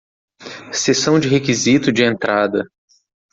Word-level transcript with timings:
Seção 0.73 1.19
de 1.19 1.27
requisito 1.27 1.91
de 1.93 2.03
entrada 2.03 2.65